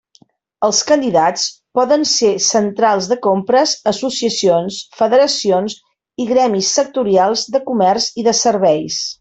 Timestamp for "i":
6.25-6.29, 8.23-8.27